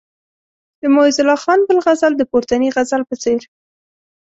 [0.81, 3.41] د معزالله خان بل غزل د پورتني غزل په څېر.